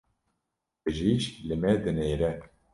[0.83, 2.31] Bijîşk li me dinêre.